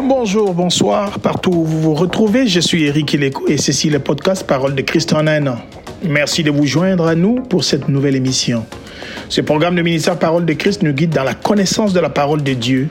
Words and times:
Bonjour, 0.00 0.54
bonsoir, 0.54 1.18
partout 1.18 1.50
où 1.50 1.64
vous 1.64 1.80
vous 1.80 1.94
retrouvez, 1.94 2.46
je 2.46 2.60
suis 2.60 2.84
Eric 2.84 3.16
et 3.48 3.58
ceci 3.58 3.90
le 3.90 3.98
podcast 3.98 4.46
Parole 4.46 4.76
de 4.76 4.82
Christ 4.82 5.12
en 5.12 5.26
un 5.26 5.44
an. 5.48 5.58
Merci 6.04 6.44
de 6.44 6.52
vous 6.52 6.66
joindre 6.66 7.08
à 7.08 7.16
nous 7.16 7.40
pour 7.40 7.64
cette 7.64 7.88
nouvelle 7.88 8.14
émission. 8.14 8.64
Ce 9.28 9.40
programme 9.40 9.74
de 9.74 9.82
ministère 9.82 10.16
Parole 10.16 10.44
de 10.44 10.52
Christ 10.52 10.84
nous 10.84 10.92
guide 10.92 11.10
dans 11.10 11.24
la 11.24 11.34
connaissance 11.34 11.92
de 11.92 11.98
la 11.98 12.10
parole 12.10 12.44
de 12.44 12.52
Dieu. 12.52 12.88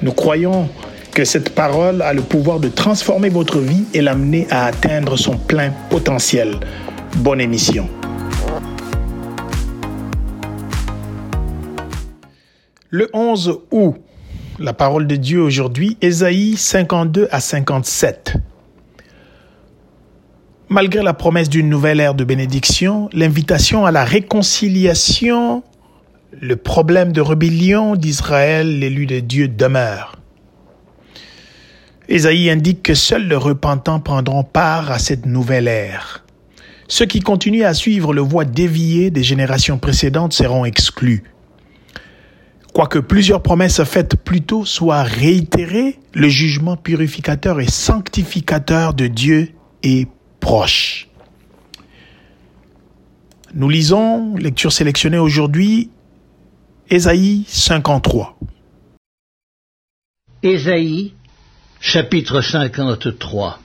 Nous 0.00 0.12
croyons 0.12 0.70
que 1.12 1.26
cette 1.26 1.50
parole 1.50 2.00
a 2.00 2.14
le 2.14 2.22
pouvoir 2.22 2.58
de 2.58 2.68
transformer 2.68 3.28
votre 3.28 3.58
vie 3.58 3.84
et 3.92 4.00
l'amener 4.00 4.46
à 4.50 4.64
atteindre 4.64 5.18
son 5.18 5.36
plein 5.36 5.72
potentiel. 5.90 6.54
Bonne 7.16 7.42
émission. 7.42 7.86
Le 12.88 13.10
11 13.12 13.60
août, 13.70 13.96
la 14.58 14.72
parole 14.72 15.06
de 15.06 15.16
Dieu 15.16 15.42
aujourd'hui, 15.42 15.96
Ésaïe 16.00 16.56
52 16.56 17.28
à 17.30 17.40
57. 17.40 18.36
Malgré 20.68 21.02
la 21.02 21.14
promesse 21.14 21.48
d'une 21.48 21.68
nouvelle 21.68 22.00
ère 22.00 22.14
de 22.14 22.24
bénédiction, 22.24 23.08
l'invitation 23.12 23.84
à 23.84 23.90
la 23.92 24.04
réconciliation, 24.04 25.62
le 26.40 26.56
problème 26.56 27.12
de 27.12 27.20
rébellion 27.20 27.96
d'Israël, 27.96 28.78
l'élu 28.78 29.06
de 29.06 29.20
Dieu, 29.20 29.48
demeure. 29.48 30.16
Ésaïe 32.08 32.50
indique 32.50 32.82
que 32.82 32.94
seuls 32.94 33.28
les 33.28 33.36
repentants 33.36 34.00
prendront 34.00 34.44
part 34.44 34.90
à 34.90 34.98
cette 34.98 35.26
nouvelle 35.26 35.68
ère. 35.68 36.24
Ceux 36.86 37.06
qui 37.06 37.20
continuent 37.20 37.64
à 37.64 37.74
suivre 37.74 38.12
le 38.12 38.20
voie 38.20 38.44
dévié 38.44 39.10
des 39.10 39.22
générations 39.22 39.78
précédentes 39.78 40.34
seront 40.34 40.64
exclus. 40.64 41.24
Quoique 42.74 42.98
plusieurs 42.98 43.40
promesses 43.40 43.84
faites 43.84 44.16
plus 44.16 44.42
tôt 44.42 44.64
soient 44.64 45.04
réitérées, 45.04 46.00
le 46.12 46.28
jugement 46.28 46.76
purificateur 46.76 47.60
et 47.60 47.68
sanctificateur 47.68 48.94
de 48.94 49.06
Dieu 49.06 49.52
est 49.84 50.08
proche. 50.40 51.06
Nous 53.54 53.68
lisons, 53.68 54.34
lecture 54.34 54.72
sélectionnée 54.72 55.18
aujourd'hui, 55.18 55.90
Ésaïe 56.90 57.44
53. 57.46 58.36
Ésaïe, 60.42 61.14
chapitre 61.78 62.40
53. 62.40 63.60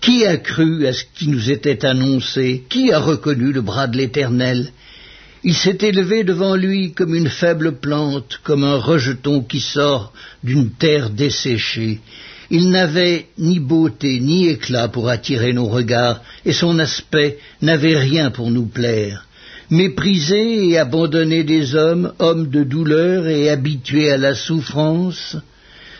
Qui 0.00 0.26
a 0.26 0.36
cru 0.36 0.84
à 0.88 0.92
ce 0.92 1.04
qui 1.14 1.28
nous 1.28 1.48
était 1.48 1.86
annoncé? 1.86 2.64
Qui 2.68 2.90
a 2.92 2.98
reconnu 2.98 3.52
le 3.52 3.60
bras 3.60 3.86
de 3.86 3.98
l'Éternel? 3.98 4.72
Il 5.42 5.54
s'est 5.54 5.78
élevé 5.80 6.22
devant 6.22 6.54
lui 6.54 6.92
comme 6.92 7.14
une 7.14 7.28
faible 7.28 7.72
plante, 7.72 8.40
comme 8.44 8.64
un 8.64 8.76
rejeton 8.76 9.42
qui 9.42 9.60
sort 9.60 10.12
d'une 10.44 10.70
terre 10.70 11.10
desséchée. 11.10 12.00
Il 12.50 12.70
n'avait 12.70 13.26
ni 13.38 13.58
beauté 13.58 14.20
ni 14.20 14.48
éclat 14.48 14.88
pour 14.88 15.08
attirer 15.08 15.52
nos 15.52 15.66
regards, 15.66 16.20
et 16.44 16.52
son 16.52 16.78
aspect 16.78 17.38
n'avait 17.62 17.96
rien 17.96 18.30
pour 18.30 18.50
nous 18.50 18.66
plaire. 18.66 19.26
Méprisé 19.70 20.68
et 20.68 20.78
abandonné 20.78 21.44
des 21.44 21.76
hommes, 21.76 22.12
homme 22.18 22.50
de 22.50 22.64
douleur 22.64 23.28
et 23.28 23.48
habitué 23.48 24.10
à 24.10 24.18
la 24.18 24.34
souffrance, 24.34 25.36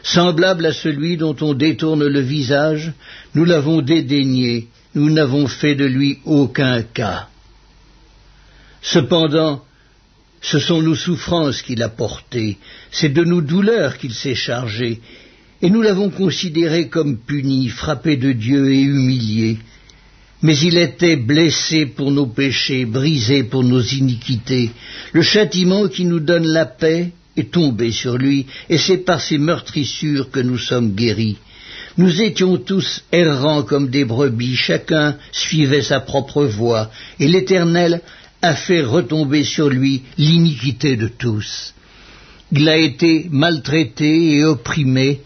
semblable 0.03 0.67
à 0.67 0.73
celui 0.73 1.17
dont 1.17 1.37
on 1.41 1.55
détourne 1.55 2.05
le 2.05 2.21
visage, 2.21 2.93
nous 3.35 3.45
l'avons 3.45 3.81
dédaigné, 3.81 4.67
nous 4.95 5.09
n'avons 5.09 5.47
fait 5.47 5.77
de 5.77 5.85
lui 5.85 6.19
aucun 6.25 6.83
cas. 6.83 7.29
Cependant, 8.83 9.63
ce 10.41 10.59
sont 10.59 10.81
nos 10.81 10.95
souffrances 10.95 11.63
qu'il 11.63 11.83
a 11.83 11.89
portées, 11.89 12.59
c'est 12.91 13.13
de 13.13 13.25
nos 13.25 13.43
douleurs 13.43 13.99
qu'il 13.99 14.15
s'est 14.15 14.35
chargé, 14.35 15.01
et 15.63 15.69
nous 15.69 15.83
l'avons 15.83 16.09
considéré 16.09 16.89
comme 16.89 17.19
puni, 17.19 17.69
frappé 17.69 18.17
de 18.17 18.33
Dieu 18.33 18.73
et 18.73 18.81
humilié. 18.81 19.59
Mais 20.43 20.57
il 20.57 20.79
était 20.79 21.17
blessé 21.17 21.85
pour 21.85 22.11
nos 22.11 22.27
péchés, 22.27 22.87
brisé 22.87 23.43
pour 23.45 23.63
nos 23.63 23.83
iniquités. 23.83 24.71
Le 25.13 25.21
châtiment 25.21 25.87
qui 25.89 26.07
nous 26.07 26.21
donne 26.21 26.47
la 26.47 26.65
paix 26.65 27.13
est 27.37 27.53
tombé 27.53 27.93
sur 27.93 28.17
lui, 28.17 28.47
et 28.71 28.79
c'est 28.79 29.05
par 29.05 29.21
ses 29.21 29.37
meurtrissures 29.37 30.31
que 30.31 30.41
nous 30.41 30.57
sommes 30.57 30.95
guéris. 30.95 31.37
Nous 31.99 32.23
étions 32.23 32.57
tous 32.57 33.05
errants 33.13 33.63
comme 33.63 33.91
des 33.91 34.07
brebis, 34.07 34.57
chacun 34.57 35.17
suivait 35.33 35.83
sa 35.83 36.01
propre 36.01 36.45
voie, 36.45 36.91
et 37.19 37.29
l'Éternel 37.29 38.01
a 38.43 38.55
fait 38.55 38.83
retomber 38.83 39.45
sur 39.45 39.69
lui 39.69 40.03
l'iniquité 40.17 40.97
de 40.97 41.09
tous. 41.09 41.75
Il 42.53 42.69
a 42.69 42.77
été 42.77 43.29
maltraité 43.31 44.37
et 44.37 44.45
opprimé, 44.45 45.21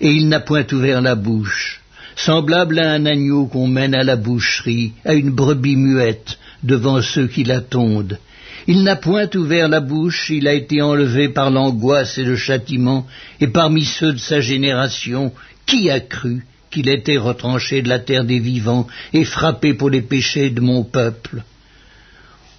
et 0.00 0.12
il 0.12 0.28
n'a 0.28 0.40
point 0.40 0.66
ouvert 0.72 1.00
la 1.00 1.14
bouche, 1.14 1.80
semblable 2.16 2.78
à 2.78 2.92
un 2.92 3.06
agneau 3.06 3.46
qu'on 3.46 3.68
mène 3.68 3.94
à 3.94 4.04
la 4.04 4.16
boucherie, 4.16 4.92
à 5.04 5.14
une 5.14 5.30
brebis 5.30 5.76
muette 5.76 6.38
devant 6.62 7.00
ceux 7.00 7.28
qui 7.28 7.44
la 7.44 7.60
tondent. 7.60 8.18
Il 8.66 8.82
n'a 8.82 8.96
point 8.96 9.28
ouvert 9.34 9.68
la 9.68 9.80
bouche, 9.80 10.28
il 10.30 10.48
a 10.48 10.52
été 10.52 10.82
enlevé 10.82 11.28
par 11.28 11.50
l'angoisse 11.50 12.18
et 12.18 12.24
le 12.24 12.36
châtiment, 12.36 13.06
et 13.40 13.46
parmi 13.46 13.84
ceux 13.84 14.12
de 14.12 14.18
sa 14.18 14.40
génération, 14.40 15.32
qui 15.66 15.88
a 15.88 16.00
cru 16.00 16.44
qu'il 16.70 16.88
était 16.88 17.16
retranché 17.16 17.80
de 17.80 17.88
la 17.88 18.00
terre 18.00 18.24
des 18.24 18.40
vivants 18.40 18.88
et 19.12 19.24
frappé 19.24 19.72
pour 19.72 19.88
les 19.88 20.02
péchés 20.02 20.50
de 20.50 20.60
mon 20.60 20.82
peuple? 20.82 21.42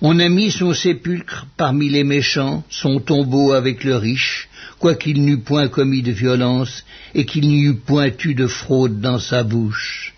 On 0.02 0.19
a 0.19 0.30
mis 0.30 0.52
son 0.52 0.74
sépulcre 0.74 1.47
parmi 1.58 1.90
les 1.90 2.03
méchants, 2.03 2.63
son 2.69 3.00
tombeau 3.00 3.53
avec 3.53 3.84
le 3.84 3.96
riche, 3.96 4.47
quoiqu'il 4.80 5.24
n'eût 5.24 5.40
point 5.40 5.68
commis 5.69 6.03
de 6.03 6.12
violence 6.12 6.84
et 7.16 7.25
qu'il 7.25 7.47
n'y 7.47 7.63
eût 7.63 7.75
point 7.75 8.12
eu 8.24 8.36
de 8.36 8.47
fraude 8.47 9.02
dans 9.02 9.19
sa 9.19 9.44
bouche. 9.44 10.13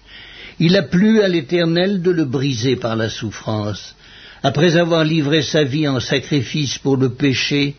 Il 0.59 0.75
a 0.75 0.83
plu 0.83 1.21
à 1.21 1.29
l'Éternel 1.29 2.01
de 2.01 2.11
le 2.11 2.25
briser 2.25 2.75
par 2.75 2.97
la 2.97 3.09
souffrance. 3.09 3.95
Après 4.43 4.75
avoir 4.75 5.05
livré 5.05 5.41
sa 5.41 5.63
vie 5.63 5.87
en 5.87 6.01
sacrifice 6.01 6.77
pour 6.77 6.97
le 6.97 7.09
péché, 7.09 7.75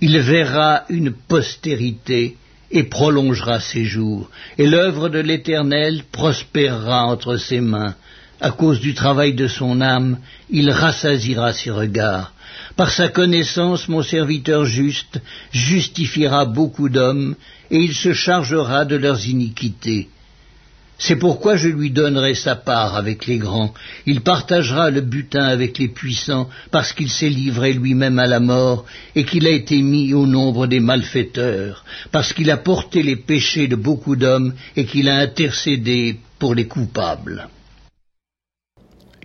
il 0.00 0.18
verra 0.18 0.84
une 0.90 1.12
postérité 1.12 2.36
et 2.70 2.82
prolongera 2.82 3.60
ses 3.60 3.84
jours, 3.84 4.30
et 4.58 4.66
l'œuvre 4.66 5.08
de 5.08 5.18
l'Éternel 5.18 6.02
prospérera 6.12 7.06
entre 7.06 7.38
ses 7.38 7.60
mains 7.60 7.94
à 8.40 8.50
cause 8.50 8.80
du 8.80 8.94
travail 8.94 9.34
de 9.34 9.48
son 9.48 9.80
âme, 9.80 10.18
il 10.50 10.70
rassasira 10.70 11.52
ses 11.52 11.70
regards. 11.70 12.32
Par 12.76 12.90
sa 12.90 13.08
connaissance, 13.08 13.88
mon 13.88 14.02
serviteur 14.02 14.64
juste 14.64 15.20
justifiera 15.50 16.44
beaucoup 16.44 16.88
d'hommes, 16.88 17.34
et 17.70 17.78
il 17.78 17.94
se 17.94 18.12
chargera 18.12 18.84
de 18.84 18.96
leurs 18.96 19.26
iniquités. 19.26 20.08
C'est 21.00 21.16
pourquoi 21.16 21.56
je 21.56 21.68
lui 21.68 21.90
donnerai 21.90 22.34
sa 22.34 22.56
part 22.56 22.96
avec 22.96 23.26
les 23.26 23.38
grands. 23.38 23.72
Il 24.04 24.20
partagera 24.20 24.90
le 24.90 25.00
butin 25.00 25.44
avec 25.44 25.78
les 25.78 25.88
puissants, 25.88 26.48
parce 26.72 26.92
qu'il 26.92 27.10
s'est 27.10 27.28
livré 27.28 27.72
lui-même 27.72 28.18
à 28.18 28.26
la 28.26 28.40
mort, 28.40 28.84
et 29.14 29.24
qu'il 29.24 29.46
a 29.46 29.50
été 29.50 29.80
mis 29.80 30.12
au 30.14 30.26
nombre 30.26 30.66
des 30.66 30.80
malfaiteurs, 30.80 31.84
parce 32.10 32.32
qu'il 32.32 32.50
a 32.50 32.56
porté 32.56 33.02
les 33.02 33.16
péchés 33.16 33.68
de 33.68 33.76
beaucoup 33.76 34.16
d'hommes, 34.16 34.54
et 34.76 34.86
qu'il 34.86 35.08
a 35.08 35.18
intercédé 35.18 36.18
pour 36.38 36.54
les 36.54 36.66
coupables. 36.66 37.48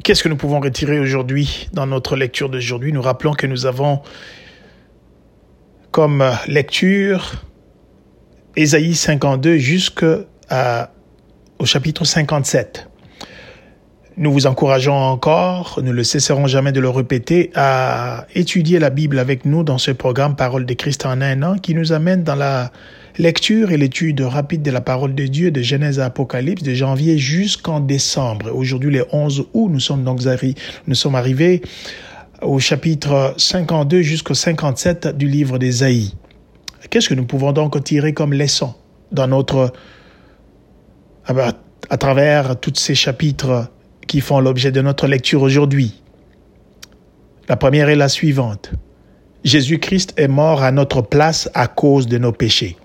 Qu'est-ce 0.02 0.24
que 0.24 0.30
nous 0.30 0.36
pouvons 0.36 0.60
retirer 0.60 1.00
aujourd'hui 1.00 1.70
dans 1.72 1.86
notre 1.86 2.16
lecture 2.16 2.50
d'aujourd'hui? 2.50 2.92
Nous 2.92 3.02
rappelons 3.02 3.34
que 3.34 3.46
nous 3.46 3.66
avons 3.66 4.02
comme 5.92 6.24
lecture 6.48 7.44
Ésaïe 8.56 8.96
52 8.96 9.58
jusqu'au 9.58 10.26
chapitre 11.64 12.06
57. 12.06 12.90
Nous 14.18 14.32
vous 14.32 14.48
encourageons 14.48 14.96
encore, 14.96 15.80
nous 15.84 15.94
ne 15.94 16.04
cesserons 16.04 16.48
jamais 16.48 16.72
de 16.72 16.80
le 16.80 16.90
répéter, 16.90 17.52
à 17.56 18.26
étudier 18.36 18.80
la 18.80 18.90
Bible 18.90 19.20
avec 19.20 19.46
nous 19.46 19.64
dans 19.64 19.78
ce 19.78 19.92
programme 19.92 20.36
Parole 20.36 20.66
de 20.66 20.74
Christ 20.74 21.06
en 21.06 21.22
un 21.22 21.42
an 21.44 21.56
qui 21.58 21.74
nous 21.76 21.94
amène 21.94 22.24
dans 22.24 22.36
la 22.36 22.72
Lecture 23.20 23.72
et 23.72 23.78
l'étude 23.78 24.22
rapide 24.22 24.64
de 24.64 24.72
la 24.72 24.82
parole 24.82 25.14
de 25.14 25.28
Dieu 25.28 25.52
de 25.52 25.62
Genèse 25.62 26.00
à 26.00 26.06
Apocalypse 26.06 26.64
de 26.64 26.74
janvier 26.74 27.20
jusqu'en 27.20 27.80
décembre. 27.80 28.52
Aujourd'hui, 28.52 28.92
les 28.92 29.04
11 29.12 29.50
août, 29.54 29.70
nous 29.72 29.80
sommes 29.80 30.04
donc 30.04 30.22
nous 30.88 30.96
sommes 30.96 31.14
arrivés 31.14 31.62
au 32.42 32.58
chapitre 32.58 33.36
52 33.38 34.02
jusqu'au 34.02 34.34
57 34.34 35.16
du 35.16 35.28
livre 35.28 35.60
d'Ésaïe. 35.60 36.16
Qu'est-ce 36.90 37.08
que 37.08 37.14
nous 37.14 37.26
pouvons 37.26 37.52
donc 37.52 37.82
tirer 37.84 38.14
comme 38.14 38.34
leçon 38.34 38.74
dans 39.12 39.28
notre, 39.28 39.72
à 41.28 41.98
travers 42.00 42.60
tous 42.60 42.74
ces 42.78 42.96
chapitres 42.96 43.70
qui 44.08 44.22
font 44.22 44.40
l'objet 44.40 44.72
de 44.72 44.82
notre 44.82 45.06
lecture 45.06 45.44
aujourd'hui? 45.44 46.02
La 47.48 47.58
première 47.58 47.90
est 47.90 47.96
la 47.96 48.10
suivante. 48.10 48.72
Jésus-Christ 49.44 50.16
est 50.18 50.28
mort 50.28 50.64
à 50.64 50.72
notre 50.72 51.04
place 51.04 51.48
à 51.54 51.68
cause 51.68 52.08
de 52.08 52.18
nos 52.18 52.32
péchés 52.32 52.76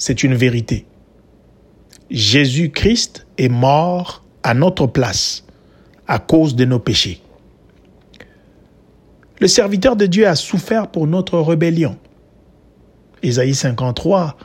c'est 0.00 0.24
une 0.24 0.34
vérité. 0.34 0.86
Jésus-Christ 2.10 3.26
est 3.36 3.50
mort 3.50 4.24
à 4.42 4.54
notre 4.54 4.86
place 4.86 5.44
à 6.08 6.18
cause 6.18 6.56
de 6.56 6.64
nos 6.64 6.78
péchés. 6.78 7.20
Le 9.40 9.46
serviteur 9.46 9.96
de 9.96 10.06
Dieu 10.06 10.26
a 10.26 10.34
souffert 10.36 10.88
pour 10.88 11.06
notre 11.06 11.38
rébellion. 11.38 11.98
Ésaïe 13.22 13.54
53 13.54 14.36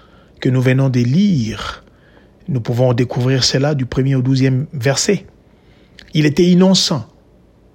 que 0.41 0.49
nous 0.49 0.61
venons 0.61 0.89
de 0.89 0.99
lire, 0.99 1.85
nous 2.49 2.59
pouvons 2.59 2.93
découvrir 2.93 3.45
cela 3.45 3.75
du 3.75 3.85
premier 3.85 4.15
au 4.15 4.21
douzième 4.21 4.67
verset. 4.73 5.25
Il 6.13 6.25
était 6.25 6.43
innocent, 6.43 7.07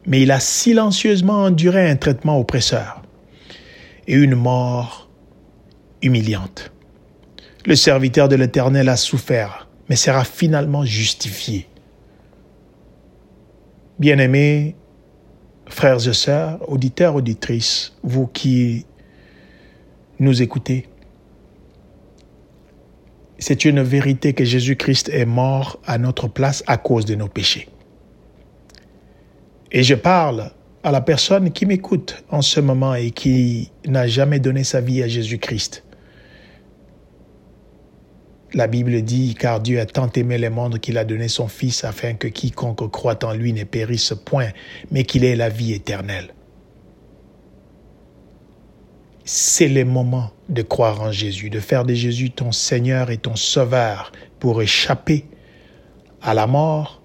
mais 0.06 0.20
il 0.20 0.30
a 0.30 0.38
silencieusement 0.38 1.44
enduré 1.44 1.90
un 1.90 1.96
traitement 1.96 2.38
oppresseur 2.38 3.02
et 4.06 4.14
une 4.14 4.34
mort 4.34 5.08
humiliante. 6.02 6.70
Le 7.66 7.76
serviteur 7.76 8.28
de 8.28 8.36
l'Éternel 8.36 8.88
a 8.88 8.96
souffert, 8.96 9.68
mais 9.88 9.96
sera 9.96 10.24
finalement 10.24 10.84
justifié. 10.84 11.66
Bien-aimés, 13.98 14.76
frères 15.66 16.08
et 16.08 16.12
sœurs, 16.14 16.58
auditeurs, 16.70 17.14
auditrices, 17.14 17.92
vous 18.02 18.26
qui 18.26 18.86
nous 20.18 20.40
écoutez, 20.40 20.86
c'est 23.38 23.64
une 23.64 23.82
vérité 23.82 24.32
que 24.32 24.44
Jésus-Christ 24.44 25.10
est 25.10 25.26
mort 25.26 25.78
à 25.86 25.98
notre 25.98 26.28
place 26.28 26.62
à 26.66 26.76
cause 26.76 27.04
de 27.04 27.14
nos 27.14 27.28
péchés. 27.28 27.68
Et 29.72 29.82
je 29.82 29.94
parle 29.94 30.50
à 30.82 30.90
la 30.90 31.00
personne 31.00 31.50
qui 31.50 31.66
m'écoute 31.66 32.22
en 32.30 32.42
ce 32.42 32.60
moment 32.60 32.94
et 32.94 33.10
qui 33.10 33.70
n'a 33.86 34.06
jamais 34.06 34.40
donné 34.40 34.64
sa 34.64 34.80
vie 34.80 35.02
à 35.02 35.08
Jésus-Christ. 35.08 35.84
La 38.52 38.66
Bible 38.66 39.02
dit, 39.02 39.36
car 39.36 39.60
Dieu 39.60 39.78
a 39.78 39.86
tant 39.86 40.10
aimé 40.10 40.36
le 40.36 40.50
monde 40.50 40.80
qu'il 40.80 40.98
a 40.98 41.04
donné 41.04 41.28
son 41.28 41.46
Fils 41.46 41.84
afin 41.84 42.14
que 42.14 42.26
quiconque 42.26 42.90
croit 42.90 43.24
en 43.24 43.32
lui 43.32 43.52
ne 43.52 43.62
périsse 43.62 44.12
point, 44.24 44.48
mais 44.90 45.04
qu'il 45.04 45.24
ait 45.24 45.36
la 45.36 45.48
vie 45.48 45.72
éternelle. 45.72 46.34
C'est 49.24 49.68
le 49.68 49.84
moment 49.84 50.32
de 50.48 50.62
croire 50.62 51.00
en 51.00 51.12
Jésus, 51.12 51.50
de 51.50 51.60
faire 51.60 51.84
de 51.84 51.94
Jésus 51.94 52.30
ton 52.30 52.50
Seigneur 52.50 53.10
et 53.10 53.18
ton 53.18 53.36
Sauveur 53.36 54.10
pour 54.40 54.60
échapper 54.62 55.26
à 56.20 56.34
la 56.34 56.48
mort, 56.48 57.02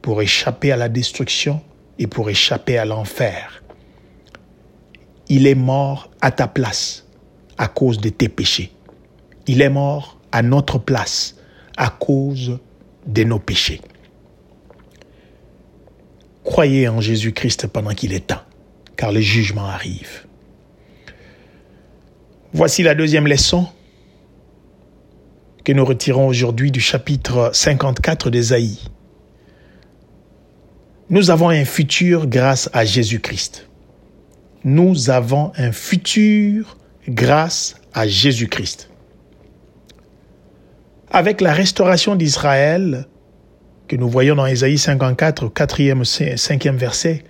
pour 0.00 0.22
échapper 0.22 0.72
à 0.72 0.76
la 0.76 0.88
destruction 0.88 1.60
et 1.98 2.06
pour 2.06 2.30
échapper 2.30 2.78
à 2.78 2.86
l'enfer. 2.86 3.62
Il 5.28 5.46
est 5.46 5.54
mort 5.54 6.10
à 6.22 6.30
ta 6.30 6.48
place 6.48 7.06
à 7.58 7.68
cause 7.68 8.00
de 8.00 8.08
tes 8.08 8.30
péchés. 8.30 8.72
Il 9.46 9.60
est 9.60 9.68
mort 9.68 10.19
à 10.32 10.42
notre 10.42 10.78
place 10.78 11.36
à 11.76 11.88
cause 11.90 12.58
de 13.06 13.24
nos 13.24 13.38
péchés. 13.38 13.80
Croyez 16.44 16.88
en 16.88 17.00
Jésus-Christ 17.00 17.66
pendant 17.66 17.94
qu'il 17.94 18.12
est 18.12 18.26
temps, 18.26 18.42
car 18.96 19.12
le 19.12 19.20
jugement 19.20 19.66
arrive. 19.66 20.26
Voici 22.52 22.82
la 22.82 22.94
deuxième 22.94 23.26
leçon 23.26 23.66
que 25.64 25.72
nous 25.72 25.84
retirons 25.84 26.26
aujourd'hui 26.26 26.70
du 26.70 26.80
chapitre 26.80 27.50
54 27.52 28.30
d'Ésaïe. 28.30 28.80
Nous 31.10 31.30
avons 31.30 31.48
un 31.48 31.64
futur 31.64 32.26
grâce 32.26 32.68
à 32.72 32.84
Jésus-Christ. 32.84 33.68
Nous 34.64 35.10
avons 35.10 35.52
un 35.56 35.72
futur 35.72 36.76
grâce 37.08 37.76
à 37.92 38.06
Jésus-Christ. 38.06 38.89
Avec 41.10 41.40
la 41.40 41.52
restauration 41.52 42.14
d'Israël, 42.14 43.06
que 43.88 43.96
nous 43.96 44.08
voyons 44.08 44.36
dans 44.36 44.46
Ésaïe 44.46 44.78
54, 44.78 45.48
4e, 45.48 46.04
5e 46.04 46.76
verset, 46.76 47.24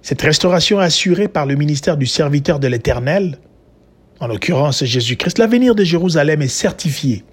cette 0.00 0.22
restauration 0.22 0.78
assurée 0.78 1.26
par 1.26 1.44
le 1.44 1.56
ministère 1.56 1.96
du 1.96 2.06
serviteur 2.06 2.60
de 2.60 2.68
l'Éternel, 2.68 3.38
en 4.20 4.28
l'occurrence 4.28 4.84
Jésus-Christ, 4.84 5.38
l'avenir 5.38 5.74
de 5.74 5.82
Jérusalem 5.82 6.42
est 6.42 6.48
certifié. 6.48 7.24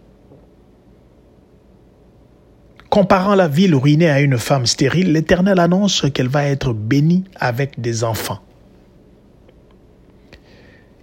Comparant 2.89 3.35
la 3.35 3.47
ville 3.47 3.75
ruinée 3.75 4.09
à 4.09 4.19
une 4.19 4.39
femme 4.39 4.65
stérile, 4.65 5.13
l'Éternel 5.13 5.59
annonce 5.59 6.05
qu'elle 6.11 6.27
va 6.27 6.45
être 6.45 6.73
bénie 6.73 7.23
avec 7.35 7.79
des 7.79 8.03
enfants. 8.03 8.39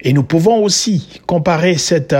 Et 0.00 0.12
nous 0.12 0.24
pouvons 0.24 0.62
aussi 0.62 1.20
comparer 1.26 1.78
cette 1.78 2.14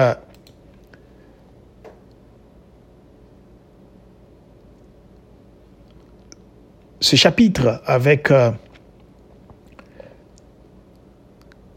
ce 7.01 7.17
chapitre 7.17 7.81
avec 7.87 8.31
euh, 8.31 8.51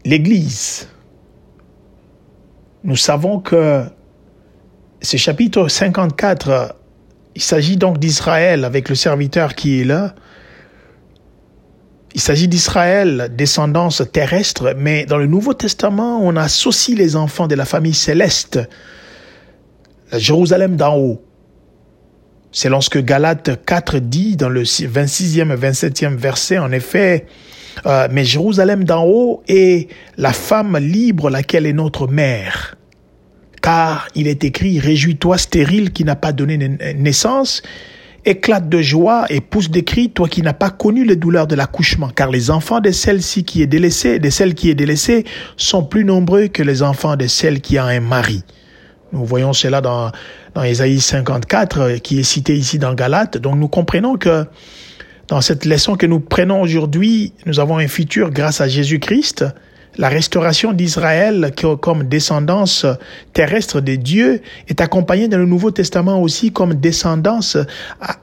l'Église. 0.04 0.88
Nous 2.84 2.96
savons 2.96 3.38
que 3.38 3.84
ce 5.00 5.16
chapitre 5.16 5.68
54, 5.68 6.76
il 7.34 7.42
s'agit 7.42 7.76
donc 7.76 7.98
d'Israël 7.98 8.64
avec 8.64 8.88
le 8.88 8.94
serviteur 8.94 9.54
qui 9.54 9.80
est 9.80 9.84
là. 9.84 10.14
Il 12.14 12.20
s'agit 12.20 12.48
d'Israël, 12.48 13.30
descendance 13.34 14.02
terrestre, 14.12 14.74
mais 14.76 15.06
dans 15.06 15.16
le 15.16 15.26
Nouveau 15.26 15.54
Testament, 15.54 16.20
on 16.20 16.36
associe 16.36 16.98
les 16.98 17.16
enfants 17.16 17.46
de 17.46 17.54
la 17.54 17.64
famille 17.64 17.94
céleste, 17.94 18.60
la 20.10 20.18
Jérusalem 20.18 20.76
d'en 20.76 20.96
haut. 20.96 21.24
C'est 22.54 22.68
lorsque 22.68 23.02
Galate 23.02 23.64
4 23.64 23.98
dit 23.98 24.36
dans 24.36 24.50
le 24.50 24.62
26e 24.64 25.52
et 25.52 25.70
27e 25.70 26.16
verset, 26.16 26.58
en 26.58 26.70
effet, 26.70 27.24
euh, 27.86 28.08
mais 28.10 28.26
Jérusalem 28.26 28.84
d'en 28.84 29.06
haut 29.06 29.42
est 29.48 29.88
la 30.18 30.34
femme 30.34 30.76
libre 30.76 31.30
laquelle 31.30 31.64
est 31.64 31.72
notre 31.72 32.06
mère. 32.06 32.76
Car 33.62 34.06
il 34.14 34.28
est 34.28 34.44
écrit, 34.44 34.78
réjouis-toi 34.78 35.38
stérile 35.38 35.92
qui 35.92 36.04
n'a 36.04 36.14
pas 36.14 36.32
donné 36.32 36.58
naissance, 36.94 37.62
éclate 38.26 38.68
de 38.68 38.82
joie 38.82 39.24
et 39.30 39.40
pousse 39.40 39.70
des 39.70 39.82
cris, 39.82 40.10
toi 40.10 40.28
qui 40.28 40.42
n'as 40.42 40.52
pas 40.52 40.70
connu 40.70 41.06
les 41.06 41.16
douleurs 41.16 41.46
de 41.46 41.54
l'accouchement, 41.54 42.10
car 42.10 42.30
les 42.30 42.50
enfants 42.50 42.80
de 42.80 42.90
celle-ci 42.90 43.44
qui 43.44 43.62
est 43.62 43.66
délaissée, 43.66 44.18
de 44.18 44.28
celle 44.28 44.54
qui 44.54 44.68
est 44.68 44.74
délaissée, 44.74 45.24
sont 45.56 45.84
plus 45.84 46.04
nombreux 46.04 46.48
que 46.48 46.62
les 46.62 46.82
enfants 46.82 47.16
de 47.16 47.26
celle 47.28 47.62
qui 47.62 47.78
a 47.78 47.84
un 47.84 48.00
mari. 48.00 48.44
Nous 49.12 49.24
voyons 49.24 49.52
cela 49.52 49.80
dans, 49.80 50.10
dans 50.54 50.62
Ésaïe 50.62 51.00
54, 51.00 51.80
euh, 51.80 51.98
qui 51.98 52.18
est 52.18 52.22
cité 52.22 52.56
ici 52.56 52.78
dans 52.78 52.94
Galate. 52.94 53.36
Donc 53.36 53.56
nous 53.56 53.68
comprenons 53.68 54.16
que 54.16 54.46
dans 55.28 55.40
cette 55.40 55.64
leçon 55.64 55.96
que 55.96 56.06
nous 56.06 56.20
prenons 56.20 56.60
aujourd'hui, 56.60 57.32
nous 57.46 57.60
avons 57.60 57.78
un 57.78 57.88
futur 57.88 58.30
grâce 58.30 58.60
à 58.60 58.68
Jésus-Christ. 58.68 59.44
La 59.98 60.08
restauration 60.08 60.72
d'Israël 60.72 61.52
comme 61.82 62.04
descendance 62.04 62.86
terrestre 63.34 63.82
de 63.82 63.94
Dieu 63.96 64.40
est 64.68 64.80
accompagnée 64.80 65.28
dans 65.28 65.36
le 65.36 65.44
Nouveau 65.44 65.70
Testament 65.70 66.22
aussi 66.22 66.50
comme 66.50 66.74
descendance 66.74 67.58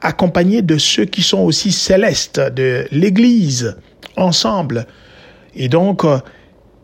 accompagnée 0.02 0.64
de 0.64 0.80
ceux 0.80 1.06
qui 1.06 1.22
sont 1.22 1.42
aussi 1.42 1.72
célestes, 1.72 2.40
de 2.40 2.86
l'Église, 2.92 3.76
ensemble. 4.18 4.88
Et 5.56 5.70
donc, 5.70 6.04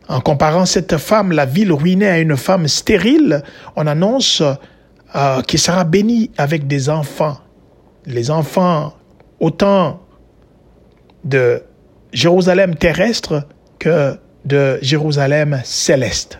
en 0.07 0.21
comparant 0.21 0.65
cette 0.65 0.97
femme, 0.97 1.31
la 1.31 1.45
ville 1.45 1.71
ruinée, 1.71 2.07
à 2.07 2.19
une 2.19 2.37
femme 2.37 2.67
stérile, 2.67 3.43
on 3.75 3.87
annonce 3.87 4.43
euh, 5.15 5.41
qu'elle 5.41 5.59
sera 5.59 5.83
bénie 5.83 6.31
avec 6.37 6.67
des 6.67 6.89
enfants. 6.89 7.37
Les 8.05 8.29
enfants, 8.29 8.93
autant 9.39 10.01
de 11.23 11.63
Jérusalem 12.13 12.75
terrestre 12.75 13.47
que 13.79 14.17
de 14.45 14.77
Jérusalem 14.81 15.61
céleste. 15.63 16.39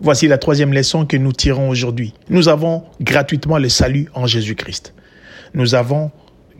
Voici 0.00 0.26
la 0.26 0.38
troisième 0.38 0.72
leçon 0.72 1.06
que 1.06 1.16
nous 1.16 1.32
tirons 1.32 1.68
aujourd'hui. 1.68 2.14
Nous 2.28 2.48
avons 2.48 2.84
gratuitement 3.00 3.58
le 3.58 3.68
salut 3.68 4.08
en 4.14 4.26
Jésus-Christ. 4.26 4.94
Nous 5.54 5.74
avons 5.74 6.10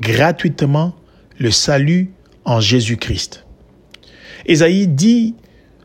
gratuitement 0.01 0.95
le 1.39 1.51
salut 1.51 2.13
en 2.45 2.61
Jésus-Christ. 2.61 3.45
Ésaïe 4.47 4.87
dit 4.87 5.35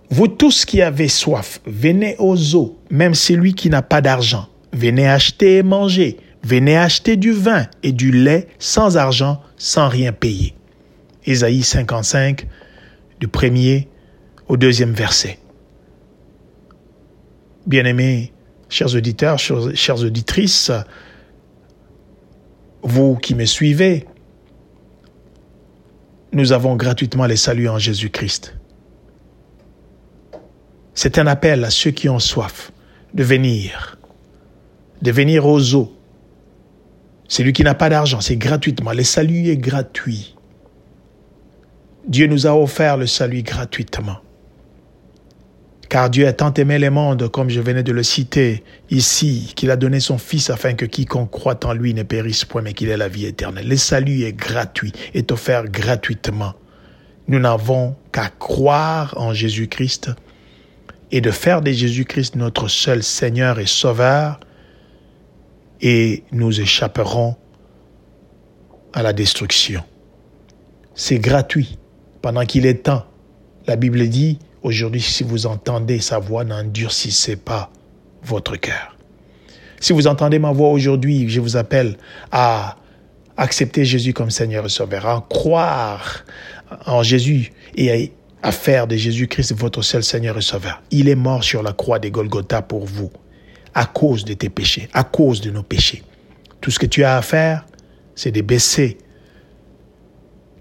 vous 0.09 0.27
tous 0.27 0.65
qui 0.65 0.81
avez 0.81 1.09
soif, 1.09 1.59
venez 1.65 2.15
aux 2.19 2.55
eaux, 2.55 2.77
même 2.89 3.13
celui 3.13 3.53
qui 3.53 3.69
n'a 3.69 3.81
pas 3.81 4.01
d'argent. 4.01 4.47
Venez 4.71 5.07
acheter 5.07 5.57
et 5.57 5.63
manger. 5.63 6.17
Venez 6.43 6.77
acheter 6.77 7.17
du 7.17 7.31
vin 7.31 7.65
et 7.83 7.91
du 7.91 8.11
lait 8.11 8.47
sans 8.57 8.95
argent, 8.95 9.41
sans 9.57 9.89
rien 9.89 10.13
payer. 10.13 10.53
Ésaïe 11.25 11.63
55, 11.63 12.47
du 13.19 13.27
premier 13.27 13.89
au 14.47 14.55
deuxième 14.55 14.93
verset. 14.93 15.39
Bien-aimés, 17.65 18.31
chers 18.69 18.95
auditeurs, 18.95 19.39
chères 19.39 20.01
auditrices, 20.01 20.71
vous 22.81 23.15
qui 23.15 23.35
me 23.35 23.43
suivez, 23.43 24.05
nous 26.31 26.53
avons 26.53 26.77
gratuitement 26.77 27.25
les 27.25 27.35
saluts 27.35 27.67
en 27.67 27.79
Jésus-Christ. 27.79 28.56
C'est 30.97 31.19
un 31.19 31.27
appel 31.27 31.63
à 31.63 31.69
ceux 31.69 31.91
qui 31.91 32.09
ont 32.09 32.17
soif 32.17 32.71
de 33.13 33.23
venir, 33.23 33.99
de 35.03 35.11
venir 35.11 35.45
aux 35.45 35.75
eaux. 35.75 35.95
Celui 37.27 37.53
qui 37.53 37.63
n'a 37.63 37.75
pas 37.75 37.89
d'argent, 37.89 38.19
c'est 38.19 38.35
gratuitement. 38.35 38.93
Le 38.93 39.03
salut 39.03 39.47
est 39.49 39.57
gratuit. 39.57 40.35
Dieu 42.07 42.25
nous 42.25 42.47
a 42.47 42.55
offert 42.55 42.97
le 42.97 43.05
salut 43.05 43.43
gratuitement. 43.43 44.17
Car 45.87 46.09
Dieu 46.09 46.25
a 46.25 46.33
tant 46.33 46.51
aimé 46.55 46.79
les 46.79 46.89
mondes, 46.89 47.29
comme 47.29 47.51
je 47.51 47.61
venais 47.61 47.83
de 47.83 47.91
le 47.91 48.01
citer 48.01 48.63
ici, 48.89 49.53
qu'il 49.55 49.69
a 49.69 49.75
donné 49.75 49.99
son 49.99 50.17
Fils 50.17 50.49
afin 50.49 50.73
que 50.73 50.85
quiconque 50.85 51.29
croit 51.29 51.63
en 51.63 51.73
lui 51.73 51.93
ne 51.93 52.01
périsse 52.01 52.43
point, 52.43 52.63
mais 52.63 52.73
qu'il 52.73 52.89
ait 52.89 52.97
la 52.97 53.07
vie 53.07 53.27
éternelle. 53.27 53.67
Le 53.67 53.77
salut 53.77 54.23
est 54.23 54.33
gratuit, 54.33 54.93
est 55.13 55.31
offert 55.31 55.65
gratuitement. 55.65 56.55
Nous 57.27 57.37
n'avons 57.37 57.95
qu'à 58.11 58.29
croire 58.29 59.13
en 59.15 59.31
Jésus-Christ 59.31 60.09
et 61.11 61.21
de 61.21 61.31
faire 61.31 61.61
de 61.61 61.71
Jésus-Christ 61.71 62.35
notre 62.35 62.67
seul 62.67 63.03
Seigneur 63.03 63.59
et 63.59 63.65
Sauveur, 63.65 64.39
et 65.81 66.23
nous 66.31 66.59
échapperons 66.59 67.35
à 68.93 69.03
la 69.03 69.13
destruction. 69.13 69.83
C'est 70.95 71.19
gratuit 71.19 71.77
pendant 72.21 72.45
qu'il 72.45 72.65
est 72.65 72.83
temps. 72.83 73.05
La 73.67 73.75
Bible 73.75 74.07
dit, 74.07 74.39
aujourd'hui, 74.63 75.01
si 75.01 75.23
vous 75.23 75.45
entendez 75.45 75.99
sa 75.99 76.19
voix, 76.19 76.43
n'endurcissez 76.43 77.35
pas 77.35 77.71
votre 78.23 78.55
cœur. 78.55 78.97
Si 79.79 79.93
vous 79.93 80.07
entendez 80.07 80.39
ma 80.39 80.51
voix 80.51 80.69
aujourd'hui, 80.69 81.29
je 81.29 81.39
vous 81.39 81.55
appelle 81.55 81.97
à 82.31 82.77
accepter 83.37 83.85
Jésus 83.85 84.13
comme 84.13 84.31
Seigneur 84.31 84.65
et 84.65 84.69
Sauveur, 84.69 85.05
à 85.05 85.25
croire 85.29 86.25
en 86.87 87.03
Jésus 87.03 87.53
et 87.75 88.11
à 88.43 88.51
faire 88.51 88.87
de 88.87 88.95
Jésus-Christ 88.95 89.53
votre 89.53 89.81
seul 89.81 90.03
Seigneur 90.03 90.37
et 90.37 90.41
Sauveur. 90.41 90.81
Il 90.91 91.09
est 91.09 91.15
mort 91.15 91.43
sur 91.43 91.63
la 91.63 91.73
croix 91.73 91.99
des 91.99 92.11
Golgotha 92.11 92.61
pour 92.61 92.85
vous, 92.85 93.11
à 93.73 93.85
cause 93.85 94.25
de 94.25 94.33
tes 94.33 94.49
péchés, 94.49 94.89
à 94.93 95.03
cause 95.03 95.41
de 95.41 95.51
nos 95.51 95.63
péchés. 95.63 96.03
Tout 96.61 96.71
ce 96.71 96.79
que 96.79 96.85
tu 96.85 97.03
as 97.03 97.17
à 97.17 97.21
faire, 97.21 97.65
c'est 98.15 98.31
de 98.31 98.41
baisser 98.41 98.97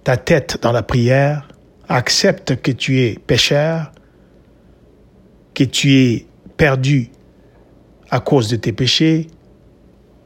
ta 0.05 0.17
tête 0.17 0.59
dans 0.63 0.73
la 0.73 0.83
prière, 0.83 1.49
accepte 1.89 2.61
que 2.63 2.71
tu 2.71 3.01
es 3.01 3.19
pécheur, 3.27 3.93
que 5.55 5.65
tu 5.65 5.95
es 5.95 6.27
perdu 6.57 7.11
à 8.11 8.21
cause 8.21 8.49
de 8.49 8.57
tes 8.57 8.73
péchés, 8.73 9.29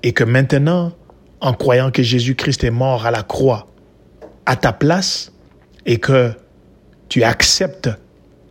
et 0.02 0.12
que 0.12 0.25
maintenant, 0.25 0.92
en 1.40 1.54
croyant 1.54 1.90
que 1.90 2.02
Jésus-Christ 2.02 2.64
est 2.64 2.71
mort 2.71 3.07
à 3.07 3.11
la 3.11 3.23
croix 3.23 3.69
à 4.47 4.57
ta 4.57 4.73
place, 4.73 5.33
et 5.87 5.99
que 5.99 6.33
tu 7.11 7.25
acceptes 7.25 7.90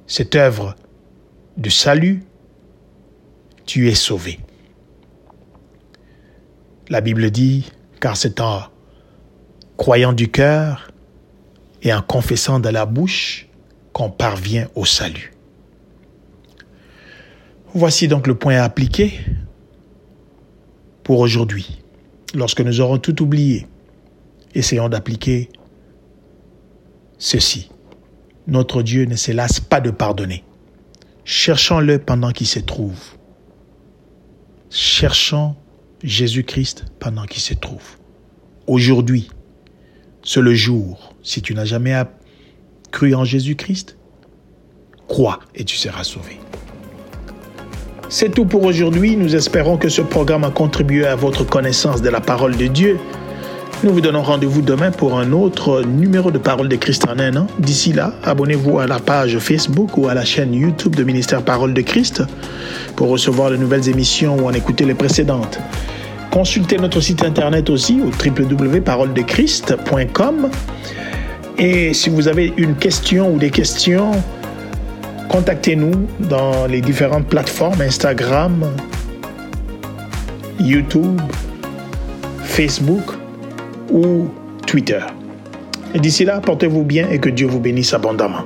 cette 0.06 0.36
œuvre 0.36 0.75
de 1.58 1.70
salut, 1.70 2.24
tu 3.66 3.88
es 3.88 3.96
sauvé. 3.96 4.39
La 6.89 7.01
Bible 7.01 7.32
dit, 7.32 7.72
car 8.01 8.18
c'est 8.18 8.42
en 8.42 8.63
croyant 9.78 10.12
du 10.12 10.30
cœur 10.30 10.92
et 11.82 11.94
en 11.94 12.01
confessant 12.01 12.60
de 12.60 12.68
la 12.68 12.86
bouche 12.86 13.48
qu'on 13.94 14.10
parvient 14.10 14.68
au 14.75 14.84
salut. 14.84 15.34
Voici 17.74 18.10
donc 18.10 18.28
le 18.28 18.36
point 18.36 18.58
à 18.58 18.63
appliquer 18.63 19.22
pour 21.04 21.20
aujourd'hui. 21.20 21.82
Lorsque 22.36 22.62
nous 22.62 22.82
aurons 22.82 22.98
tout 22.98 23.22
oublié, 23.22 23.68
essayons 24.54 24.89
d'appliquer 24.89 25.50
ceci. 27.20 27.70
Notre 28.50 28.82
Dieu 28.82 29.06
ne 29.06 29.15
se 29.15 29.32
lasse 29.32 29.60
pas 29.60 29.79
de 29.79 29.91
pardonner. 29.91 30.44
Cherchons-le 31.24 32.00
pendant 32.00 32.32
qu'il 32.32 32.48
se 32.48 32.60
trouve. 32.60 33.00
Cherchons 34.72 35.56
Jésus-Christ 36.03 36.86
pendant 37.00 37.25
qu'il 37.25 37.41
se 37.41 37.53
trouve. 37.53 37.98
Aujourd'hui, 38.65 39.29
c'est 40.24 40.41
le 40.41 40.53
jour. 40.53 41.15
Si 41.24 41.41
tu 41.41 41.53
n'as 41.53 41.65
jamais 41.65 41.96
cru 42.91 43.13
en 43.13 43.24
Jésus-Christ, 43.24 43.98
crois 45.08 45.39
et 45.53 45.63
tu 45.63 45.75
seras 45.75 46.03
sauvé. 46.03 46.39
C'est 48.10 48.34
tout 48.34 48.46
pour 48.46 48.63
aujourd'hui. 48.63 49.15
Nous 49.15 49.36
espérons 49.36 49.77
que 49.77 49.89
ce 49.89 50.01
programme 50.01 50.44
a 50.44 50.50
contribué 50.50 51.06
à 51.06 51.15
votre 51.15 51.44
connaissance 51.44 52.01
de 52.01 52.10
la 52.10 52.22
parole 52.22 52.58
de 52.58 52.65
Dieu 52.65 53.00
nous 53.83 53.93
vous 53.93 54.01
donnons 54.01 54.24
rendez-vous 54.24 54.62
demain 54.62 54.91
pour 54.91 55.17
un 55.17 55.31
autre 55.31 55.83
numéro 55.83 56.31
de 56.31 56.38
Parole 56.38 56.67
de 56.67 56.75
Christ 56.75 57.07
en 57.07 57.17
un 57.19 57.38
an. 57.38 57.48
D'ici 57.59 57.93
là, 57.93 58.12
abonnez-vous 58.24 58.79
à 58.79 58.88
la 58.88 59.00
page 59.00 59.38
Facebook 59.38 59.98
ou 59.98 60.09
à 60.09 60.13
la 60.13 60.25
chaîne 60.25 60.53
YouTube 60.53 60.93
de 60.95 61.03
Ministère 61.03 61.43
Parole 61.43 61.74
de 61.74 61.79
Christ 61.81 62.24
pour 62.95 63.09
recevoir 63.09 63.51
de 63.51 63.57
nouvelles 63.57 63.88
émissions 63.88 64.36
ou 64.38 64.48
en 64.48 64.51
écouter 64.51 64.86
les 64.86 64.95
précédentes. 64.95 65.59
Consultez 66.31 66.77
notre 66.77 67.00
site 67.00 67.24
internet 67.24 67.69
aussi 67.69 68.01
au 68.01 68.07
www.paroledechrist.com. 68.07 70.50
Et 71.57 71.93
si 71.93 72.09
vous 72.09 72.27
avez 72.27 72.53
une 72.57 72.75
question 72.75 73.33
ou 73.33 73.38
des 73.38 73.51
questions, 73.51 74.12
contactez-nous 75.29 76.07
dans 76.19 76.67
les 76.67 76.81
différentes 76.81 77.27
plateformes 77.27 77.79
Instagram, 77.81 78.65
YouTube, 80.59 81.21
Facebook 82.43 83.19
ou 83.91 84.27
Twitter. 84.65 85.00
Et 85.93 86.00
d'ici 86.00 86.25
là, 86.25 86.39
portez-vous 86.39 86.84
bien 86.84 87.10
et 87.10 87.19
que 87.19 87.29
Dieu 87.29 87.48
vous 87.48 87.60
bénisse 87.60 87.93
abondamment. 87.93 88.43